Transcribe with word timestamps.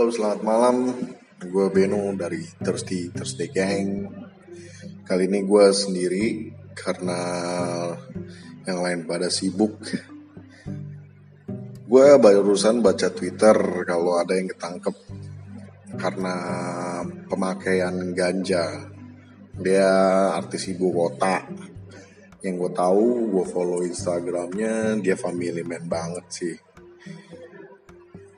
Halo, 0.00 0.16
selamat 0.16 0.40
malam. 0.40 0.76
Gue 1.44 1.68
Beno 1.68 2.08
dari 2.16 2.40
Thirsty 2.40 3.12
Thursday 3.12 3.52
Gang. 3.52 4.08
Kali 5.04 5.28
ini 5.28 5.44
gue 5.44 5.66
sendiri 5.76 6.48
karena 6.72 7.20
yang 8.64 8.80
lain 8.80 9.04
pada 9.04 9.28
sibuk. 9.28 9.76
Gue 11.84 12.06
barusan 12.16 12.80
baca 12.80 13.12
Twitter 13.12 13.84
kalau 13.84 14.16
ada 14.16 14.40
yang 14.40 14.48
ketangkep 14.48 14.96
karena 16.00 16.36
pemakaian 17.28 18.16
ganja. 18.16 18.88
Dia 19.52 19.92
artis 20.32 20.64
ibu 20.72 20.96
kota. 20.96 21.44
Yang 22.40 22.54
gue 22.56 22.72
tahu, 22.72 23.36
gue 23.36 23.44
follow 23.52 23.84
Instagramnya, 23.84 24.96
dia 25.04 25.12
family 25.20 25.60
man 25.60 25.84
banget 25.84 26.24
sih 26.32 26.56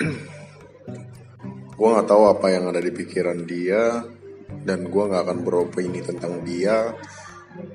gue 1.73 1.89
nggak 1.89 2.09
tahu 2.09 2.25
apa 2.29 2.47
yang 2.53 2.69
ada 2.69 2.81
di 2.81 2.93
pikiran 2.93 3.49
dia 3.49 4.05
dan 4.63 4.87
gue 4.87 5.03
nggak 5.09 5.23
akan 5.25 5.39
beropini 5.41 6.05
tentang 6.05 6.45
dia. 6.45 6.93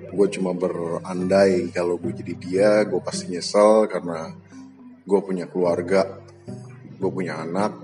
Gue 0.10 0.28
cuma 0.34 0.58
berandai 0.58 1.70
kalau 1.70 2.02
gue 2.02 2.14
jadi 2.14 2.34
dia 2.38 2.72
gue 2.86 2.98
pasti 3.02 3.34
nyesel 3.34 3.86
karena 3.90 4.34
gue 5.05 5.20
punya 5.22 5.46
keluarga 5.46 6.20
gue 6.98 7.10
punya 7.14 7.38
anak 7.46 7.78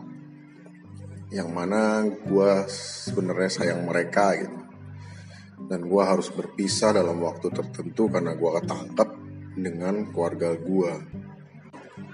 yang 1.30 1.54
mana 1.54 2.06
gue 2.06 2.52
sebenarnya 2.70 3.50
sayang 3.50 3.82
mereka 3.86 4.38
gitu. 4.38 4.58
Dan 5.64 5.86
gue 5.88 6.04
harus 6.04 6.30
berpisah 6.34 6.98
dalam 6.98 7.22
waktu 7.22 7.50
tertentu 7.54 8.10
karena 8.10 8.34
gue 8.38 8.50
ketangkep 8.62 9.10
dengan 9.54 10.10
keluarga 10.10 10.58
gue 10.58 10.94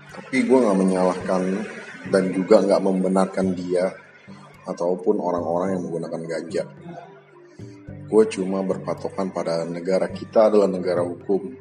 tapi 0.10 0.44
gue 0.44 0.58
nggak 0.58 0.80
menyalahkan 0.80 1.42
dan 2.08 2.32
juga 2.32 2.64
nggak 2.64 2.80
membenarkan 2.80 3.52
dia 3.52 3.92
ataupun 4.64 5.20
orang-orang 5.20 5.76
yang 5.76 5.84
menggunakan 5.84 6.22
ganja. 6.24 6.64
Gue 8.10 8.24
cuma 8.32 8.64
berpatokan 8.66 9.30
pada 9.30 9.68
negara 9.68 10.10
kita 10.10 10.50
adalah 10.50 10.72
negara 10.72 11.06
hukum. 11.06 11.54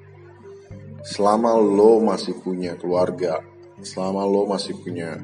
Selama 1.03 1.57
lo 1.59 2.01
masih 2.01 2.39
punya 2.39 2.79
keluarga, 2.79 3.43
selama 3.83 4.25
lo 4.25 4.49
masih 4.49 4.79
punya 4.79 5.19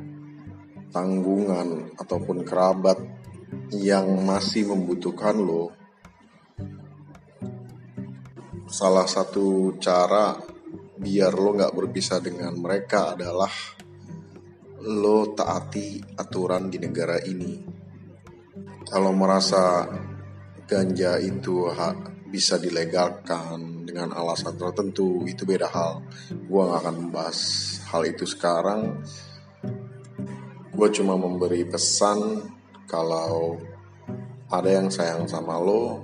tanggungan 0.93 1.97
ataupun 1.99 2.47
kerabat 2.47 3.01
yang 3.75 4.07
masih 4.23 4.71
membutuhkan 4.71 5.35
lo, 5.35 5.75
salah 8.71 9.07
satu 9.07 9.77
cara 9.79 10.39
biar 10.99 11.33
lo 11.35 11.57
nggak 11.57 11.75
berpisah 11.75 12.21
dengan 12.23 12.55
mereka 12.59 13.15
adalah 13.17 13.51
lo 14.85 15.33
taati 15.33 15.97
aturan 16.21 16.69
di 16.69 16.77
negara 16.77 17.17
ini. 17.25 17.65
Kalau 18.85 19.17
merasa 19.17 19.89
ganja 20.69 21.17
itu 21.17 21.73
hak 21.73 22.29
bisa 22.29 22.61
dilegalkan 22.61 23.89
dengan 23.89 24.13
alasan 24.13 24.61
tertentu 24.61 25.25
itu 25.25 25.49
beda 25.49 25.73
hal. 25.73 26.05
Gua 26.51 26.69
nggak 26.69 26.81
akan 26.85 26.97
membahas 27.01 27.39
hal 27.89 28.03
itu 28.05 28.29
sekarang. 28.29 29.01
Gue 30.75 30.91
cuma 30.91 31.15
memberi 31.15 31.63
pesan 31.63 32.51
kalau 32.91 33.55
ada 34.51 34.67
yang 34.67 34.91
sayang 34.91 35.31
sama 35.31 35.55
lo 35.63 36.03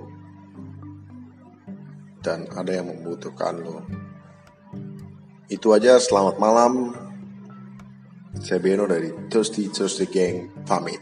dan 2.23 2.47
ada 2.55 2.79
yang 2.79 2.87
membutuhkan 2.87 3.59
lo. 3.59 3.83
Itu 5.51 5.75
aja, 5.75 5.99
selamat 5.99 6.39
malam. 6.39 6.95
Saya 8.39 8.63
Beno 8.63 8.87
dari 8.87 9.11
Thirsty 9.27 9.67
Thirsty 9.67 10.07
Gang 10.07 10.63
pamit. 10.63 11.01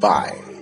Bye. 0.00 0.57